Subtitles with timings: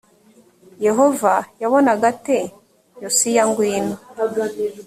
[0.85, 2.39] yehova yabonaga ate
[3.03, 3.95] yosiya ngwino